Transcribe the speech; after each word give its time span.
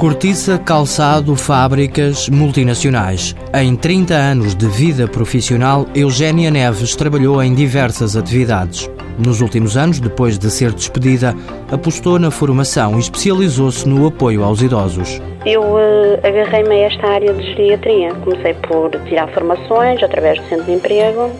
Cortiça, 0.00 0.56
calçado, 0.56 1.36
fábricas, 1.36 2.26
multinacionais. 2.30 3.36
Em 3.52 3.76
30 3.76 4.14
anos 4.14 4.54
de 4.54 4.66
vida 4.66 5.06
profissional, 5.06 5.84
Eugénia 5.94 6.50
Neves 6.50 6.96
trabalhou 6.96 7.42
em 7.42 7.54
diversas 7.54 8.16
atividades. 8.16 8.90
Nos 9.18 9.42
últimos 9.42 9.76
anos, 9.76 10.00
depois 10.00 10.38
de 10.38 10.50
ser 10.50 10.72
despedida, 10.72 11.34
apostou 11.70 12.18
na 12.18 12.30
formação 12.30 12.96
e 12.96 13.00
especializou-se 13.00 13.86
no 13.86 14.06
apoio 14.06 14.42
aos 14.42 14.62
idosos. 14.62 15.20
Eu 15.44 15.60
uh, 15.60 16.26
agarrei-me 16.26 16.76
a 16.76 16.86
esta 16.86 17.06
área 17.06 17.34
de 17.34 17.42
geriatria. 17.48 18.14
Comecei 18.24 18.54
por 18.54 18.90
tirar 19.06 19.28
formações 19.34 20.02
através 20.02 20.40
do 20.40 20.48
centro 20.48 20.64
de 20.64 20.72
emprego 20.72 21.30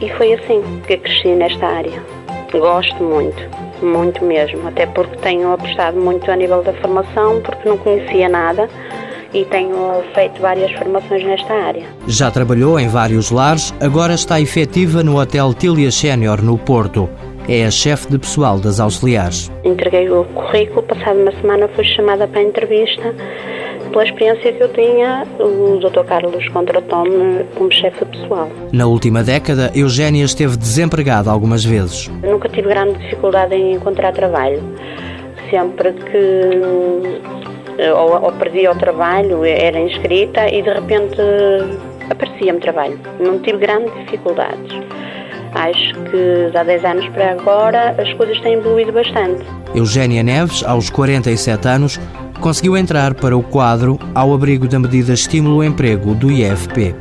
e 0.00 0.08
foi 0.10 0.34
assim 0.34 0.62
que 0.86 0.96
cresci 0.98 1.34
nesta 1.34 1.66
área. 1.66 2.00
Gosto 2.56 3.02
muito 3.02 3.68
muito 3.82 4.24
mesmo, 4.24 4.66
até 4.66 4.86
porque 4.86 5.16
tenho 5.16 5.52
apostado 5.52 5.98
muito 5.98 6.30
a 6.30 6.36
nível 6.36 6.62
da 6.62 6.72
formação, 6.74 7.40
porque 7.40 7.68
não 7.68 7.76
conhecia 7.76 8.28
nada 8.28 8.68
e 9.32 9.44
tenho 9.44 10.02
feito 10.14 10.40
várias 10.40 10.72
formações 10.72 11.24
nesta 11.24 11.52
área. 11.52 11.84
Já 12.06 12.30
trabalhou 12.30 12.80
em 12.80 12.88
vários 12.88 13.30
lares, 13.30 13.74
agora 13.80 14.14
está 14.14 14.40
efetiva 14.40 15.02
no 15.02 15.20
Hotel 15.20 15.52
Tilia 15.54 15.90
Sénior, 15.90 16.42
no 16.42 16.56
Porto. 16.56 17.08
É 17.48 17.64
a 17.64 17.70
chefe 17.70 18.10
de 18.10 18.18
pessoal 18.18 18.58
das 18.58 18.78
auxiliares. 18.78 19.50
Entreguei 19.64 20.10
o 20.10 20.24
currículo, 20.24 20.82
passado 20.82 21.18
uma 21.20 21.32
semana 21.32 21.68
fui 21.68 21.84
chamada 21.84 22.28
para 22.28 22.40
a 22.40 22.44
entrevista 22.44 23.14
pela 23.88 24.04
experiência 24.04 24.52
que 24.52 24.62
eu 24.62 24.72
tinha, 24.72 25.26
o 25.38 25.78
Dr. 25.78 26.04
Carlos 26.04 26.48
contratou-me 26.48 27.44
como 27.54 27.70
chefe 27.72 28.04
pessoal. 28.04 28.48
Na 28.72 28.86
última 28.86 29.22
década, 29.22 29.70
Eugénia 29.74 30.24
esteve 30.24 30.56
desempregada 30.56 31.30
algumas 31.30 31.64
vezes. 31.64 32.10
Eu 32.22 32.32
nunca 32.32 32.48
tive 32.48 32.68
grande 32.68 32.98
dificuldade 32.98 33.54
em 33.54 33.74
encontrar 33.74 34.12
trabalho. 34.12 34.62
Sempre 35.50 35.92
que 35.92 37.38
ou, 37.92 38.24
ou 38.24 38.32
perdia 38.32 38.72
o 38.72 38.74
trabalho, 38.76 39.44
era 39.44 39.78
inscrita 39.78 40.48
e 40.48 40.62
de 40.62 40.70
repente 40.70 41.16
aparecia-me 42.10 42.60
trabalho. 42.60 42.98
Não 43.20 43.38
tive 43.38 43.58
grandes 43.58 43.94
dificuldades. 44.04 44.72
Acho 45.54 45.94
que 46.10 46.56
há 46.56 46.62
10 46.62 46.84
anos 46.84 47.08
para 47.08 47.32
agora 47.32 47.94
as 47.98 48.12
coisas 48.14 48.38
têm 48.40 48.54
evoluído 48.54 48.92
bastante. 48.92 49.44
Eugénia 49.74 50.22
Neves, 50.22 50.62
aos 50.64 50.90
47 50.90 51.68
anos, 51.68 52.00
conseguiu 52.40 52.76
entrar 52.76 53.14
para 53.14 53.36
o 53.36 53.42
quadro 53.42 53.98
ao 54.14 54.32
abrigo 54.32 54.68
da 54.68 54.78
medida 54.78 55.12
Estímulo 55.12 55.62
Emprego 55.62 56.14
do 56.14 56.30
IFP. 56.30 56.94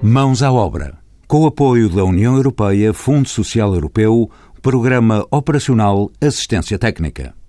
Mãos 0.00 0.42
à 0.42 0.52
obra. 0.52 0.98
Com 1.26 1.42
o 1.42 1.46
apoio 1.46 1.88
da 1.88 2.04
União 2.04 2.36
Europeia, 2.36 2.92
Fundo 2.92 3.28
Social 3.28 3.74
Europeu, 3.74 4.30
Programa 4.62 5.26
Operacional 5.30 6.10
Assistência 6.20 6.78
Técnica. 6.78 7.34